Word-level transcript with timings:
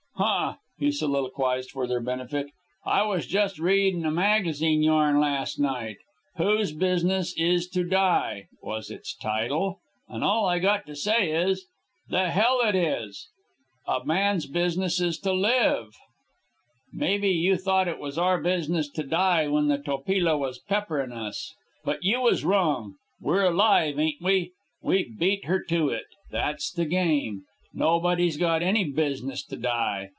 "Huh!" 0.23 0.57
he 0.77 0.91
soliloquized 0.91 1.71
for 1.71 1.87
their 1.87 1.99
benefit. 1.99 2.51
"I 2.85 3.03
was 3.07 3.25
just 3.25 3.57
readin' 3.57 4.05
a 4.05 4.11
magazine 4.11 4.83
yarn 4.83 5.19
last 5.19 5.59
night. 5.59 5.97
'Whose 6.37 6.73
Business 6.73 7.33
Is 7.39 7.67
to 7.69 7.83
Die,' 7.83 8.47
was 8.61 8.91
its 8.91 9.15
title. 9.15 9.79
An' 10.07 10.21
all 10.21 10.45
I 10.45 10.59
got 10.59 10.85
to 10.85 10.95
say 10.95 11.31
is, 11.31 11.65
'The 12.07 12.29
hell 12.29 12.59
it 12.63 12.75
is.' 12.75 13.29
A 13.87 14.05
man's 14.05 14.45
business 14.45 15.01
is 15.01 15.17
to 15.21 15.33
live. 15.33 15.95
Maybe 16.93 17.29
you 17.29 17.57
thought 17.57 17.87
it 17.87 17.97
was 17.99 18.19
our 18.19 18.39
business 18.39 18.89
to 18.91 19.03
die 19.03 19.47
when 19.47 19.69
the 19.69 19.79
Topila 19.79 20.37
was 20.37 20.59
pepper 20.59 21.01
in' 21.01 21.11
us. 21.13 21.55
But 21.83 22.03
you 22.03 22.21
was 22.21 22.45
wrong. 22.45 22.95
We're 23.19 23.45
alive, 23.45 23.97
ain't 23.97 24.21
we? 24.21 24.51
We 24.83 25.03
beat 25.09 25.45
her 25.45 25.61
to 25.69 25.89
it. 25.89 26.05
That's 26.29 26.71
the 26.71 26.85
game. 26.85 27.45
Nobody's 27.73 28.35
got 28.37 28.61
any 28.61 28.83
business 28.83 29.41
to 29.45 29.55
die. 29.55 30.09